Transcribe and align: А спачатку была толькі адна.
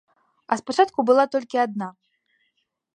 А 0.53 0.57
спачатку 0.61 0.99
была 1.11 1.27
толькі 1.37 1.63
адна. 1.67 1.93